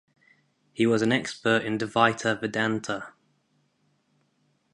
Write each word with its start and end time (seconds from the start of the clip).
He 0.73 0.87
was 0.87 1.03
an 1.03 1.11
expert 1.11 1.61
in 1.63 1.77
Dvaita 1.77 2.39
Vedanta. 2.41 3.13